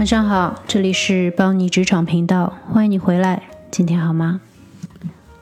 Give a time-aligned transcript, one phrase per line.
[0.00, 3.42] 晚上好，这里是邦尼职场频道，欢迎你回来。
[3.70, 4.40] 今天好吗？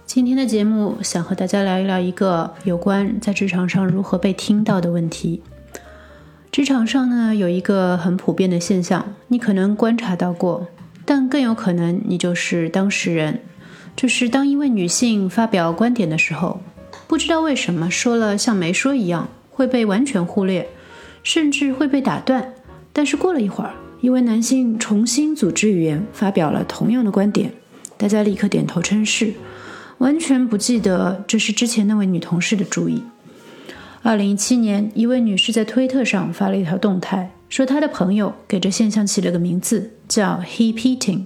[0.04, 5.42] 今天的节目想和大家聊一聊一个有关在职场上如何被听到的问题。
[6.50, 10.66] 职场上呢，有一个很普遍的现象，你可能观察到过，
[11.04, 13.40] 但更有可能你就是当事人。
[13.94, 16.60] 就是当一位女性发表观点的时候，
[17.06, 20.68] 不知道为什么说了像没说一样，会被完全忽略，
[21.22, 22.52] 甚至会被打断。
[22.92, 27.52] 但是过了一会儿，一位男性重新组织语言，发表了同样的观点，
[27.96, 29.34] 大家立刻点头称是，
[29.98, 33.02] 完全不记得这是之前那位女同事的主意。
[34.02, 41.24] 二零一七年，一位女士在推特上发了一条动态，说她的朋友给这现象起了个名字，叫 “he-peating”，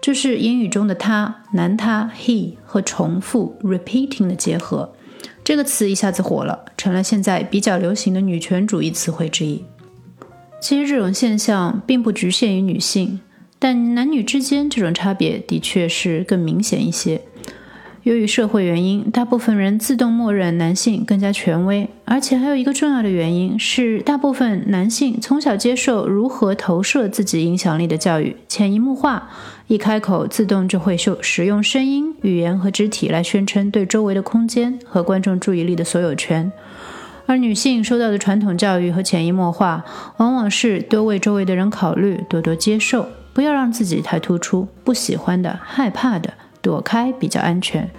[0.00, 4.94] 就是英语中的他、男他 （he） 和重复 （repeating） 的结合。
[5.42, 9.64] 这个词一下子火了，成了现在比较流行的女权主义词汇之一。
[10.62, 13.18] 其实这种现象并不局限于女性，
[13.58, 17.20] 但男女之间这种差别的确是更明显一些。
[18.04, 29.28] 由于社会原因，大部分人自动默认男性更加权威，而且还有一个重要的原因是，大部分男性从小接受如何投射自己影响力的教育，潜移默化，
[29.66, 36.52] 一开口自动就会使用声音、语言和肢体来宣称对周围的空间和观众注意力的所有权。
[37.26, 39.84] 而女性受到的传统教育和潜移默化，
[40.16, 47.90] 往往是多为周围的人考虑，多多接受，不要让自己太突出，不喜欢的、害怕的，躲开比较安全。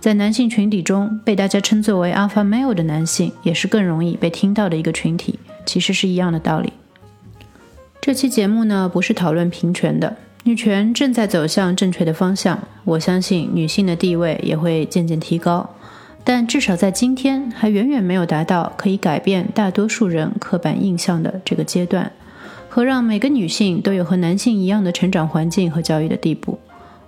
[0.00, 5.38] 在男性群体中，被大家称作为 alpha male 的男性，也是更容易被听到的一个群体。
[5.64, 6.74] 其实是一样的道理。
[8.02, 15.70] 这期节目呢，不是讨论平权的，女权正在走向正确的方向，我相信女性的地位也会渐渐提高。
[16.26, 22.10] 但至少在今天，还远远没有达到可以改变大多数人刻板印象的这个阶段，
[22.70, 26.58] 和让每个女性都有和男性一样的成长环境和教育的地步。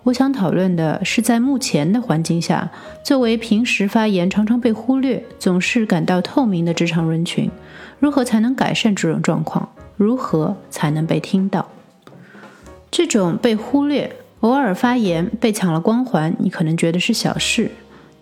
[0.02, 2.70] 我想讨论的是，在目前的环境下，
[3.02, 7.50] 作为平时发言常常被忽略、总是感到透明的职场人群，
[7.98, 9.68] 如何才能改善这种状况？
[9.96, 11.66] 如何才能被听到？
[12.90, 17.70] 这种被忽略、偶尔发言被抢了光环，你可能觉得是小事。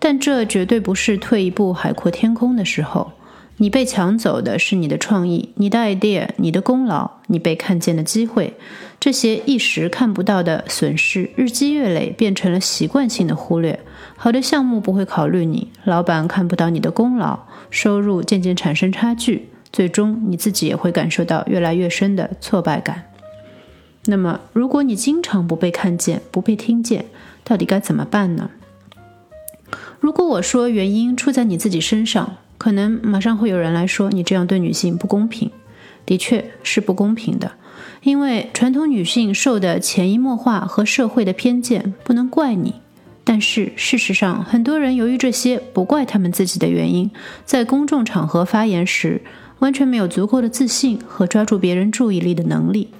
[0.07, 3.13] 但这绝对不是退一步海阔天空的时候。
[3.57, 8.53] 你被抢走的是你的创意、你的 idea、你的功劳、你被看见的机会。
[8.99, 13.79] 这些一时看不到的损失，日积月累变成了习惯性的忽略。
[14.15, 17.39] 好的项目不会考虑你，老板看不到你的功劳，
[17.71, 23.05] 收入渐渐产生差距，最终你自己也会感受到越来越深的挫败感。
[24.05, 27.05] 那么，如果你经常不被看见、不被听见，
[27.43, 28.51] 到底该怎么办呢？
[29.99, 35.51] 如果我说原因出在你自己身上，可能马上会有人来说你这样对女性不公平。
[36.05, 37.53] 的确是不公平的，
[38.03, 42.75] 因为传统女性受的潜移默化和社会的偏见不能怪你。
[43.23, 47.09] 但是事实上，很多人由于这些不怪他们自己的原因，
[47.43, 49.23] 在公众场合发言时
[49.57, 52.91] 完全没有足够的自信和抓住别人注意力的能力。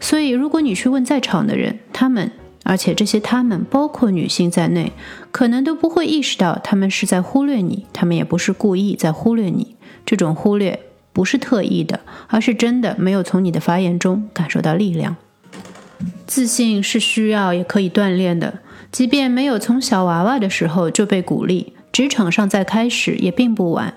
[0.00, 2.32] 所以，如果你去问在场的人，他们。
[2.64, 4.92] 而且这些他们，包括女性在内，
[5.30, 9.74] 可能都不会意识到他们是在忽略你，他们也不是故意在忽略你。
[10.06, 10.78] 这种忽略
[11.12, 15.16] 不是特意的，而是真的没有从你的发言中感受到力量。
[16.26, 23.94] 自信是需要也可以锻炼的，即便没有从小娃娃的时候就被鼓励，职场上再开始也并不晚。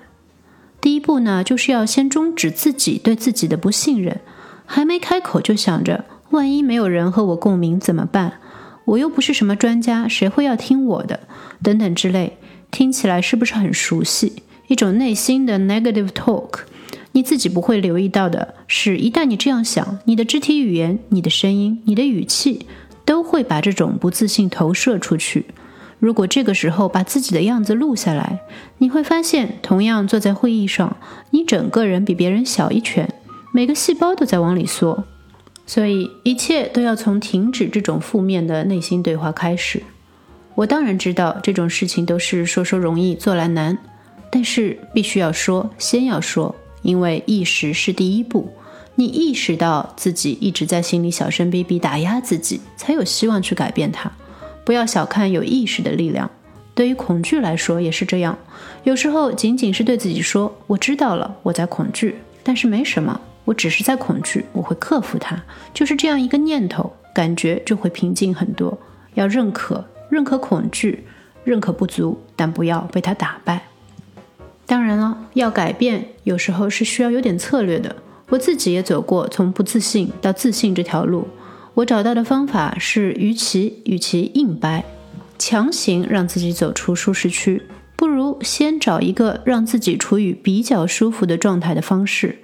[0.81, 4.21] 第一步呢，就是要先终止自己对自己的不信任，
[4.65, 8.33] 还没开口就想着万一没有人和我共鸣怎么办？
[8.85, 11.19] 我又不是什么专家，谁会要听我的？
[11.61, 12.37] 等等之类，
[12.71, 14.43] 听起来是不是很熟悉？
[14.67, 16.59] 一种内心的 negative talk。
[17.11, 22.65] 你自己不会留意到的是，一旦你这样想，你的肢体语言、你的声音、你的语气，
[23.05, 25.45] 都会把这种不自信投射出去。
[25.97, 28.39] 如果这个时候把自己的样子录下来，
[28.79, 30.97] 你会发现，同样坐在会议上，
[31.31, 33.09] 你整个人比别人小一圈，
[33.53, 35.05] 每个细胞都在往里缩。
[35.65, 39.81] 所以，一切都要从停止这种负面的内心对话开始。
[40.53, 43.77] 我当然知道这种事情都是说说容易做来难，
[44.31, 48.49] 但是必须要说，先要说，因为意识是第一步。
[48.97, 54.09] 你意识到自己一直在心里小声逼逼打压自己，才有希望去改变它。
[54.63, 56.31] 不要小看有意识的力量。
[56.73, 58.37] 对于恐惧来说也是这样，
[58.83, 65.41] 有时候仅仅是对自己说：“我知道了，我在恐惧，但是没什么。”我只是在恐惧，我会克服它，
[65.73, 68.77] 就是这样一个念头，感觉就会平静很多。
[69.13, 71.05] 要认可，认可恐惧，
[71.43, 73.67] 认可不足，但不要被它打败。
[74.65, 77.95] 当然了，要改变，有时候是需要有点策略的。
[78.29, 81.27] 我自己也走过从不自信到自信这条路。
[81.75, 84.83] 我找到的方法是，与其与其硬掰，
[85.37, 87.61] 强行让自己走出舒适区，
[87.95, 92.39] 不如先找一个让自己处于比较舒服的状态的方式。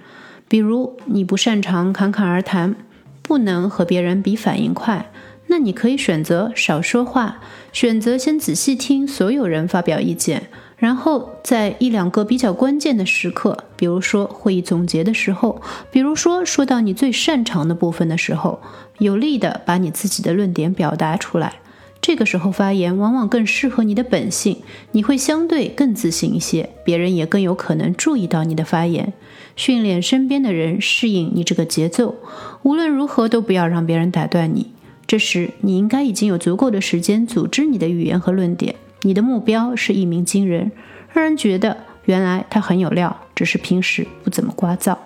[0.52, 2.76] 比如，你不擅长侃侃而谈，
[3.22, 5.10] 不能和别人比反应快。
[5.48, 7.40] 那你可以选择少说话，
[7.72, 18.60] 选择先仔细听所有人发表意见，然后在一两个比较关键的时刻，比如说会议总结的时候，比如说说到你最擅长的部分的时候，
[18.98, 21.61] 有力的把你自己的论点表达出来。
[22.02, 24.58] 这个时候发言往往更适合你的本性，
[24.92, 29.14] 你会相对更自信一些，别人也更有可能注意到你的发言。
[29.56, 32.16] 训练身边的人适应你这个节奏，
[32.64, 34.72] 无论如何都不要让别人打断你。
[35.06, 38.76] 这时，你应该已经有足够的时间组织你的语言和论点。
[39.02, 40.72] 你的目标是一鸣惊人，
[41.14, 44.98] 让人觉得原来他很有料，只是平时不怎么聒噪。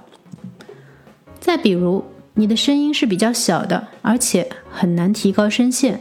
[1.40, 2.06] 再比如，
[2.36, 6.00] 你的声音是比较小的，而且很难提高声线，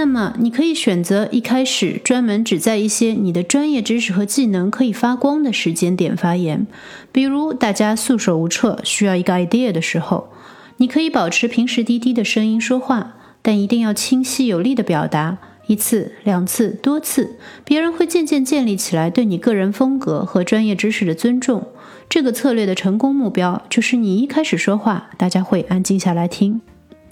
[0.00, 6.66] 那么你可以选择一开始专门只在一些你的专业知识和技能可以发光的时间点发言，
[7.12, 10.30] 比如大家束手无策需要一个 idea 的时候，
[10.78, 13.16] 你可以保持平时低低的声音说话。
[13.42, 15.36] 但一定要清晰有力的表达，
[15.66, 21.66] 一次、两次、多次，别人会渐渐建立起来对你个人风格和专业知识的尊重。
[22.08, 26.62] 这个策略的成功目标就是你一开始说话，大家会安静下来听，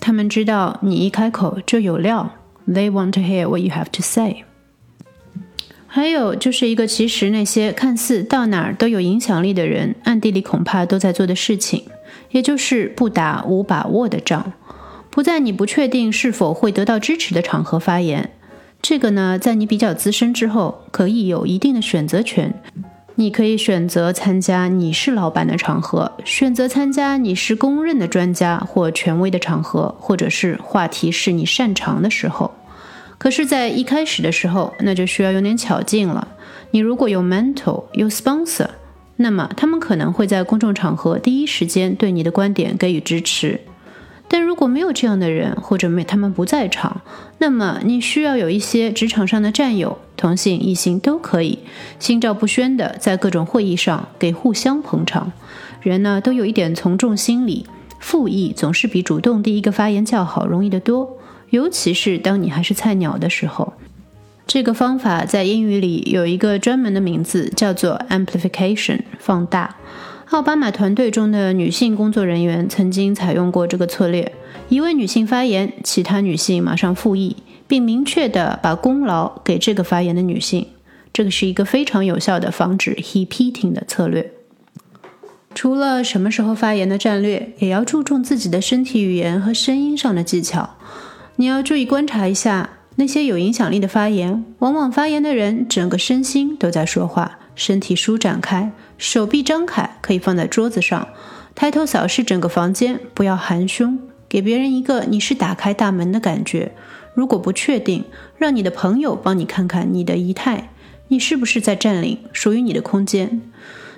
[0.01, 2.33] 他们知道你一开口就有料。
[2.69, 4.45] They want to hear what you have to say。
[5.87, 11.85] 还有就是一个其实那些看似到哪儿都有影响力的人，暗地里恐怕都在做的事情，
[12.31, 14.53] 也就是不打无把握的仗。
[15.09, 18.31] 不在你不确定是否会得到支持的场合发言，
[18.83, 22.55] 这个呢，在你比较资深之后，可以有一定的选择权。
[23.15, 32.53] 你可以选择参加你是老板的场合，选择参加你是公认的专家或权威的场合，或者是话题是你擅长的时候。
[33.19, 36.29] 可是，在一开始的时候，那就需要有点巧劲了。
[36.71, 38.69] 你如果有 mentor 有 sponsor，
[39.17, 43.61] 那么他们可能会在公众场合第一时间对你的观点给予支持。
[44.29, 47.01] 但如果没有这样的人，或者没他们不在场，
[47.39, 51.61] 那么你需要有一些职场上的战友，同性异性都可以，
[51.99, 55.33] 心照不宣的在各种会议上给互相捧场。
[55.81, 57.67] 人呢都有一点从众心理，
[57.99, 61.18] 复议总是比主动第一个发言较好容易得多，
[61.51, 63.75] 尤其是当你还是菜鸟的时候。
[64.47, 69.77] 这个方法在英语里有一个专门的名字，叫做 amplification，放大。
[70.31, 74.33] 奥巴马团队中的女性工作人员曾经采用过这个策略：
[74.69, 77.37] 一位女性发言，其他女性马上复议，
[77.67, 80.67] 并明确地把功劳给这个发言的女性。
[81.13, 84.33] 这个是一个非常有效的防止 heating 的策略。
[85.55, 90.77] 除了什么时候发言的战略，也要注重自己的身体语言和声音上的技巧。
[91.41, 98.73] 你要注意观察一下那些有影响力的发言，往往发言的人整个身心都在说话，身体舒展开。
[98.99, 101.07] 手臂张开，可以放在桌子上，
[101.55, 106.73] 抬头扫视整个房间，不要含胸，给别人一个你是打开大门的感觉。
[107.15, 108.05] 如果不确定，
[108.37, 110.71] 让你的朋友帮你看看你的仪态，
[111.07, 113.41] 你是不是在占领属于你的空间？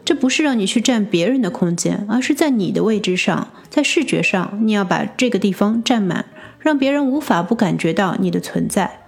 [0.05, 6.27] 这不是让你去占别人的空间，而是在你的位置上，在视觉上，你要把这个地方占满，
[6.61, 9.01] 让别人无法不感觉到你的存在。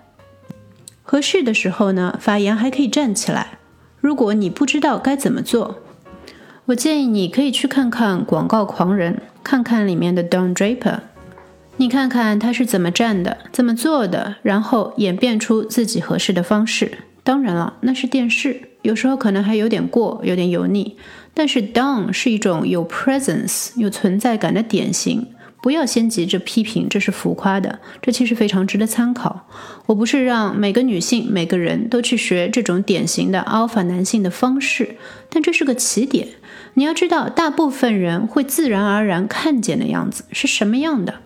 [1.03, 3.59] 合适的时候呢，发言还可以站起来。
[4.01, 5.79] 如果你不知道该怎么做，
[6.67, 11.01] 我建议你可以去看看《广告狂人》，看看里面的 Don Draper，
[11.77, 16.99] 你看看他是怎么站的，怎么做的，然后演变出自己合适的方式。
[17.25, 20.97] 当然了，那是电视，有时候可能还有点过，有点油腻。
[21.35, 25.32] 但是 Don 是一种有 presence、有存在感的典型。
[25.63, 27.79] 不要先急着批评，这是浮夸的。
[28.03, 29.49] 这其实非常值得参考。
[29.87, 34.97] 我不是让每个女性、每个人都去学这种典型的 alpha 男性的方式，
[35.31, 36.29] 但这是个起点。
[36.75, 41.21] 你要知道，大部分人会自然而然看见的样子是什么样的。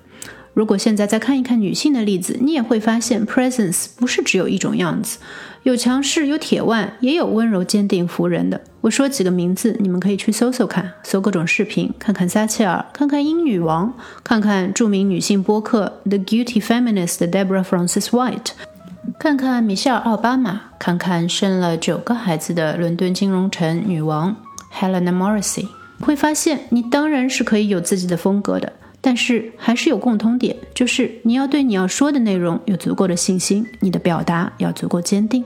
[0.56, 5.18] 如果现在再看一看女性的例子，你也会发现，presence 不是只有一种样子，
[5.64, 8.58] 有强势，有铁腕，也有温柔坚定服人的。
[8.80, 13.92] 我说几个名字，你们可以去搜搜看，搜各种视频，看看撒切尔，看看英女王，
[14.24, 18.52] 看看著名女性播客 The Guilty Feminist Deborah Francis White，
[19.18, 24.34] 看看米歇尔奥巴马，看看生了九个孩子的伦敦金融城女王
[24.72, 25.68] Helena Morrissey，
[26.00, 28.72] 会发现你当然是可以有自己的风格的。
[29.06, 35.44] 但是还是有共通点，就是你要对你要说的内容有足够的信心，你的表达要足够坚定。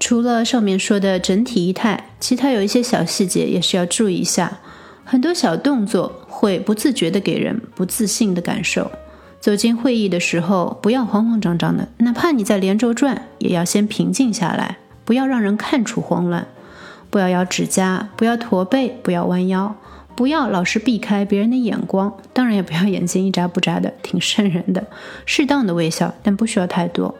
[0.00, 4.60] 除了上面说的整体仪态，其他有一些小细节也是要注意一下。
[5.04, 8.90] 很多小动作会不自觉地给人不自信的感受。
[9.38, 16.46] 走进会议的时候，不要慌慌张张的，哪怕你在连轴转，也要先平静下来，不要让人看出慌乱。
[17.10, 19.76] 不要咬指甲，不要驼背，不要弯腰，
[20.16, 22.16] 不要老是避开别人的眼光。
[22.32, 24.84] 当然，也不要眼睛一眨不眨的，挺瘆人的。
[25.26, 27.14] 适当的微笑，但不需要太多。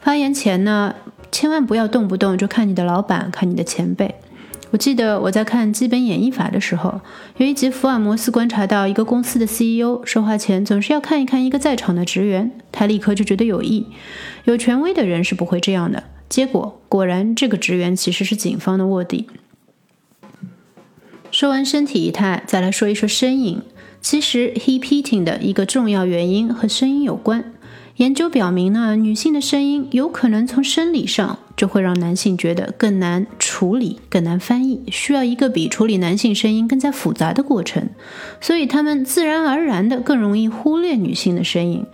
[0.00, 0.94] 发言前呢，
[1.32, 4.14] 千万不要动不动就看你的老板，看你的前辈。
[4.70, 7.00] 我记得我在看《基本演绎法》的时候，
[7.36, 13.86] 有一集福尔摩斯观察到一个公司的 CEO 说话前总是要看一看一个在场的职员，他立刻就觉得有异。
[14.44, 16.02] 有权威的人是不会这样的。
[16.28, 19.28] 结果果然，这个职员其实是警方的卧底。
[21.36, 23.60] 说完身体仪态，再来说一说声音。
[24.00, 27.52] 其实 heat eating 的一个重要原因和声音有关。
[27.96, 37.90] 研究表明呢，女性的声音有可能从生理上就会让男性觉得更难处理、更难翻译，需要一个比处理男性声音更加复杂的过程，
[38.40, 41.84] 所以他们自然而然的更容易忽略女性的声音。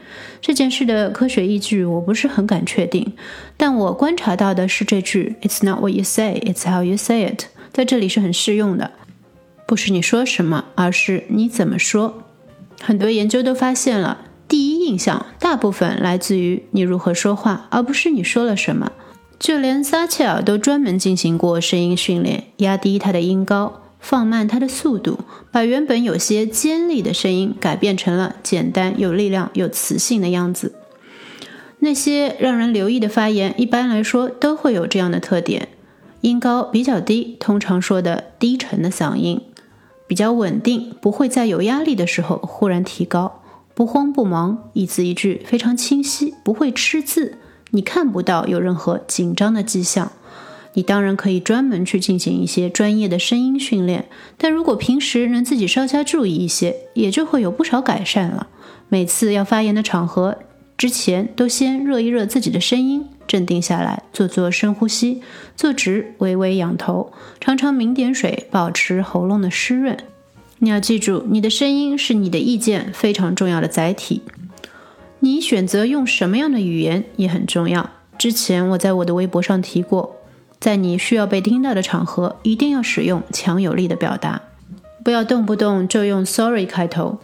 [0.41, 3.15] 这件事的科学依据我不是很敢确定，
[3.57, 8.93] 但我观察到的是这句 "It's not what you say, it's how you say it" 在这里是很适用的，
[9.73, 12.25] 不是你说什么，而是你怎么说。
[12.83, 14.27] 很多研究都发现了。
[14.47, 18.93] 第一印象大部分来自于你如何说话，而不是你说了什么。
[19.39, 30.75] 就连撒切尔都专门进行过声音训练，压低他的音高，放慢他的速度，把原本有些尖利的声音改变成了简单、有力量、有磁性的样子。
[31.79, 35.69] 那些让人留意的发言，一般来说都会有这样的特点：
[36.21, 39.41] 音高比较低，通常说的低沉的嗓音，
[40.13, 43.41] 比较稳定，不会在有压力的时候忽然提高。
[43.73, 47.39] 不慌不忙，一字一句非常清晰，不会吃字，
[47.71, 50.13] 你看不到有任何紧张的迹象。
[50.75, 54.05] 你当然可以专门去进行一些专业的声音训练，
[54.37, 58.49] 但如果平时能自己稍加注意一些，也就会有不少改善了。
[58.91, 60.37] 每次要发言的场合
[60.77, 65.23] 之前，都先热一热自己的声音，镇定下来，做做深呼吸，
[65.57, 69.97] 坐直，微微仰头，常常抿点水，保持喉咙的湿润。
[70.59, 74.21] 你要记住，你的声音是你的意见非常重要的载体。
[75.21, 77.89] 你选择用什么样的语言也很重要。
[78.19, 80.17] 之前我在我的微博上提过，
[80.61, 84.43] 在你需要被听到的场合，一定要使用强有力的表达，
[85.03, 87.19] 不要动不动就用 sorry 开头。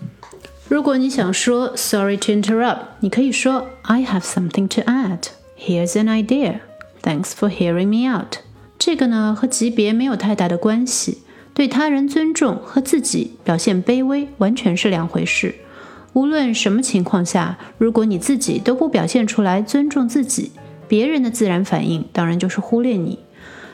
[0.68, 5.18] 如果你想说 sorry to interrupt，你可以说 I have something to add.
[5.58, 6.60] Here's an idea.
[7.02, 8.38] Thanks for hearing me out.
[8.78, 11.18] 这个呢和级别没有太大的关系。
[11.52, 15.56] 对他人尊重和自己表现卑微完全是两回事。
[16.12, 20.52] 无论什么情况下，如果你自己都不表现出来尊重自己，
[20.86, 23.18] 别人的自然反应当然就是忽略你。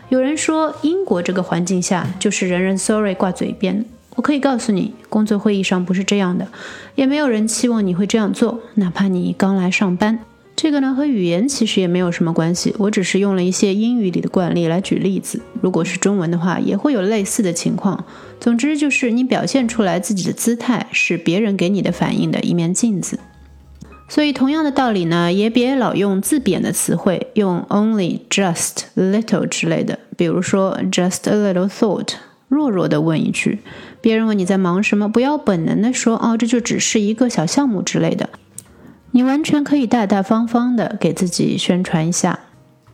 [0.08, 3.84] 有人说，英国这个环境下就是人人 sorry 挂嘴边。
[4.16, 6.48] 我可以告诉你，工作会议上不是这样的，
[6.94, 10.20] 也没有人期望你会这样做，哪怕你刚来上班。
[10.56, 15.42] 这个呢和语言其实也没有什么关系，我只是用了一些英语里的惯例来举例子。
[15.60, 18.04] 如果是中文的话，也会有类似的情况。
[18.38, 23.18] 总之就是你表现出来自己的姿态，是别人给你的反应的一面镜子。
[24.08, 29.98] 所以同样的道理呢，也别老用自贬的词汇，用 only、just、little 之类的。
[30.16, 32.10] 比如说 just a little thought，
[32.48, 33.58] 弱弱的问一句，
[34.00, 38.28] 别人问你在忙什么，不要本能的说哦，这就只是一个小项目之类的。
[39.13, 42.39] 你完全可以大大方方的给自己宣传一下，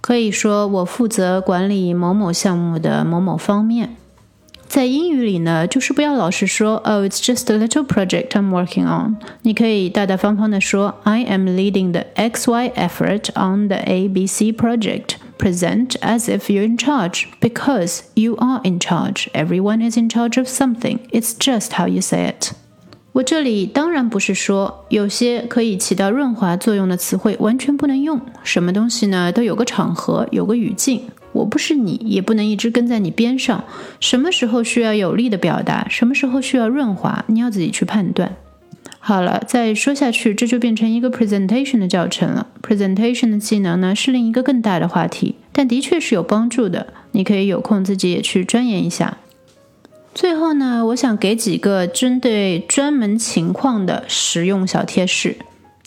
[0.02, 3.96] 可以说我负责管理某某项目的某某方面。
[4.68, 9.18] 在英语里呢，就是不要老是说 “Oh, it's just a little project I'm working on”。
[9.44, 16.50] 你可以大大方方的说 “I am leading the X Y effort on the A B C project”。Present as if
[16.50, 19.28] you're in charge because you are in charge.
[19.34, 21.00] Everyone is in charge of something.
[21.12, 22.54] It's just how you say it.
[23.13, 31.03] 我这里当然不是说有些可以起到润滑作用的词汇完全不能用，什么东西呢都有个场合，有个语境。
[31.33, 33.65] 我不是你，也不能一直跟在你边上。
[33.99, 38.37] 什么时候需要有力的表达，什么时候需要润滑，你要自己去判断。
[39.01, 42.47] 好了，再说下去，这就变成一个 presentation 的教程了。
[42.63, 46.93] presentation 的技能呢是另一个更大的话题，但的确是有帮助的。
[47.13, 49.19] 你可以有空自己也去钻研一下。
[50.15, 55.37] 最后呢，我想给几个针对专门情况的实用小贴士。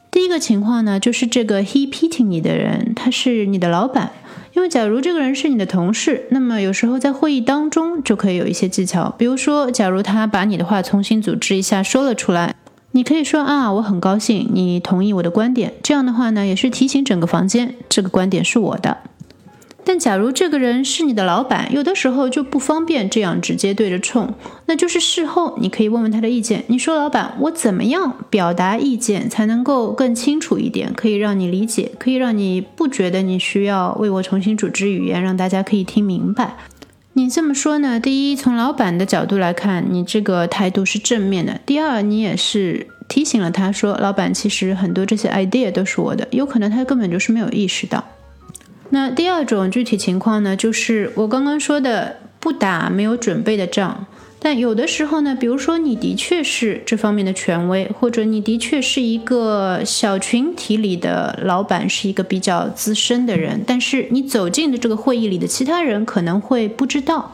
[0.09, 4.11] 第一个情况呢，就是这个 he pitting 你的人，他是你的老板。
[4.53, 9.13] 因为假如这个人是你的同事，那么有时候在会议当中就可以有一些技巧。
[9.17, 12.55] 比如说，假如他把你的话重新组织一下说了出来，
[12.91, 15.73] 你可以说啊，我很高兴你同意我的观点。
[15.81, 18.97] 这样的话呢，也是提醒整个房间这个观点是我的。
[19.85, 24.33] 但假如这个人是你的老板，有的时候就不方便这样直接对着冲，
[24.65, 26.63] 那就是事后你可以问问他的意见。
[26.67, 36.55] 你说老板，我怎么样表达意见才能够更清楚一点，可以让你理解，可以让你不觉得你需要为我重新组织语言，让大家可以听明白。
[37.15, 37.99] 你这么说呢？
[37.99, 48.03] 第一，从老板的角度来看，你这个态度是正面的；第二，你也是提醒了他说，老板其实很多这些 idea 都是我的，有可能他根本就是没有意识到。
[48.93, 54.05] 那第二种具体情况呢，就是我刚刚说的不打没有准备的仗。
[54.39, 67.33] 但有的时候呢，比如说你的确是这方面的权威，或者你的确是一个小群体里的老板，是一个比较资深的人，但是你走进的这个会议里的其他人可能会不知道。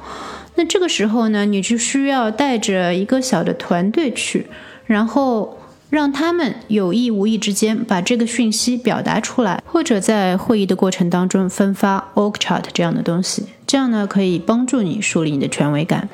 [0.55, 4.47] 那这个时候呢，你就需要带着一个小的团队去，
[4.85, 5.58] 然后。
[5.89, 16.07] 让他们有意无意之间把这个讯息表达出来，或者在会议的过程当中分发 org chart 这样的东西，这样呢可以帮助你树立你的权威感。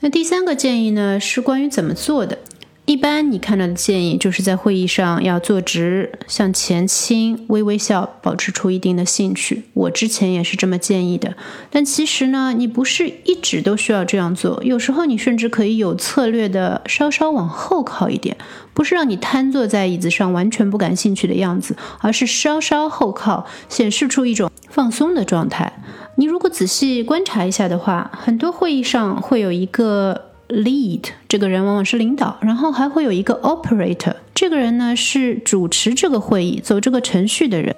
[0.00, 2.38] 那第三个建议呢是关于怎么做的。
[2.84, 9.62] 一般你看到的建议就是在会议上要坐直，向前倾，微微笑，保持出一定的兴趣。
[9.72, 11.36] 我之前也是这么建议的。
[11.70, 18.36] 但其实呢，你不是一直都需要这样做，有时候你甚至可以有策略的稍稍往后靠一点，
[18.74, 25.72] 不是让你瘫坐在椅子上完全不感兴趣的样子，而是稍稍后靠，显示出一种放松的状态。
[26.16, 30.31] 你如果仔细观察一下的话，很多会议上会有一个。
[30.52, 37.74] Lead 这个人往往是领导，然后还会有一个 Operator，这个人呢是主持这个会议、走这个程序的人。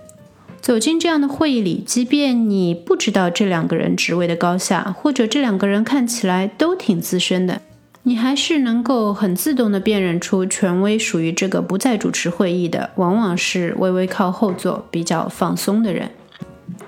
[0.61, 7.61] 走进这样的会议里，即便你不知道这两个人职位的高下，或者这两个人看起来都挺资深的，
[8.05, 16.11] 你还是能够很自动的辨认出权威属于这个不再主持会议的，往往是微微靠后座、比较放松的人。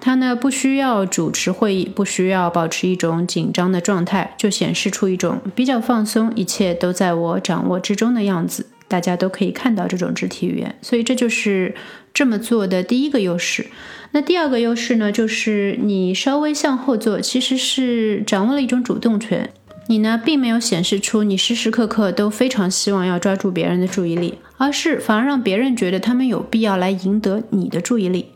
[0.07, 8.67] 他呢不需要主持会议，不需要保持一种紧张的状态，就显示出一种比较放松，一切都在我掌握之中的样子。
[8.87, 11.75] 大家都可以看到这种肢体语言，所以这就是
[12.15, 13.67] 这么做的第一个优势。
[14.13, 19.51] 那第二个优势呢，就是你稍微向后坐，其实是掌握了一种主动权。
[19.89, 28.27] 你呢并没有显示出你时时刻刻都非常希望要抓住别人的注意力，而是反而让别人觉得他们有必要来赢得你的注意力。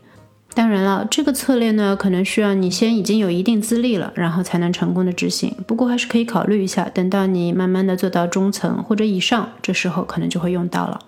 [0.53, 5.55] 当然了，这个策略呢，可能需要你先已经有一定资历了，然后才能成功的执行。
[5.65, 10.99] 不过还是可以考虑一下，等到你慢慢的做到中层或者以上，这时候可能就会用到了。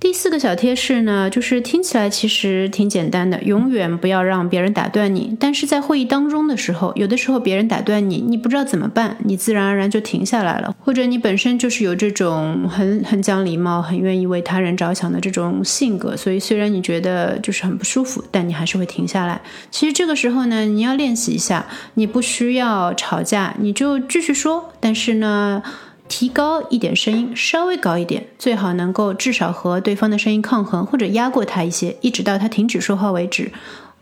[0.00, 5.36] 第四个小贴士呢，就是听起来其实挺简单的，永远不要让别人打断你。
[5.40, 10.72] 但是在会议当中的时候，有的时候别人打断你，你不知道怎么办，你自然而然就停下来了。
[10.78, 19.40] 或者你本身就是有这种很很讲礼貌、很愿意为他人着想的这种性格，所以虽然你觉得就是很不舒服，但你还是会停下来。
[19.72, 24.72] 其实这个时候呢，你要练习一下，你不需要吵架，你就继续说。
[24.78, 25.60] 但是呢。
[26.08, 33.52] 提高一点声音，稍微高一点，最好能够至少和对方的声音抗衡，或者压过他一些，一直到他停止说话为止。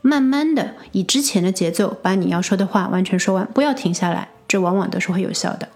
[0.02, 5.68] 慢慢的以之前的节奏把你要说的话完全说完，不要停下来，这往往都是会有效的。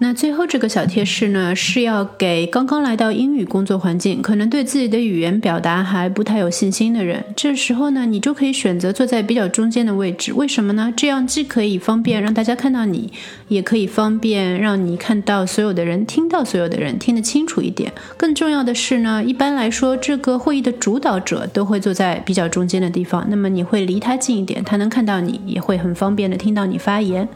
[0.00, 7.24] 那最后这个小贴士呢，是要给刚刚来到英语工作环境，可能对自己的语言表达还不太有信心的人。
[7.34, 10.32] 这时候呢，你就可以选择坐在比较中间的位置。
[10.32, 10.94] 为什么呢？
[10.96, 13.12] 这样既可以方便让大家看到你，
[13.48, 17.92] 也可以方便让你看到所有的人，听到所有的人，听得清楚一点。
[18.16, 27.28] 更重要的是呢，一般来说，这个会议的主导者都会坐在比较中间的地方，那么你会离他近一点，他能看到你，也会很方便的听到你发言。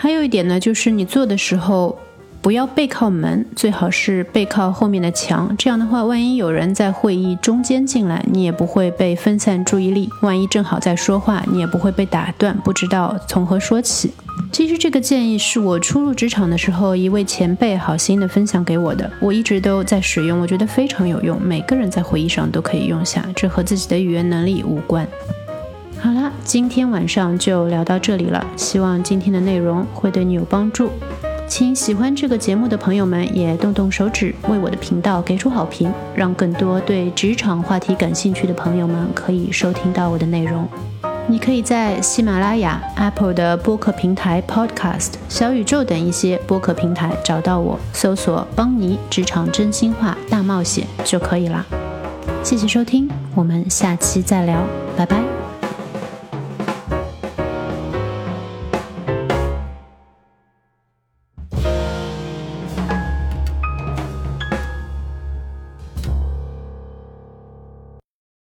[0.00, 1.98] 还有一点呢，就是你做的时候
[2.40, 5.52] 不要背靠门，最好是背靠后面的墙。
[5.58, 14.12] 这样的话，万一有人在会议中间进来，你也不会被分散注意力；万一正好在说话，你也不会被打断，不知道从何说起。
[14.52, 21.42] 其实这个建议是我初入职场的时候，一位前辈好心的分享给我的，我一直都在使用，我觉得非常有用。
[21.42, 25.04] 每个人在会议上都可以用下，这和自己的语言能力无关。
[26.00, 28.46] 好啦，今天晚上就聊到这里了。
[28.56, 30.90] 希望今天的内容会对你有帮助。
[31.48, 40.68] 请喜欢这个节目的朋友们也动动手指，为我的频道给出好评，让更多对职场话题感兴趣的朋友们可以收听到我的内容。
[41.26, 51.66] 你可以在喜马拉雅、Apple 的播客平台 Podcast、小宇宙等一些播客平台找到我，搜索“邦尼职场真心话大冒险”就可以啦。
[52.42, 54.62] 谢谢收听，我们下期再聊，
[54.96, 55.37] 拜拜。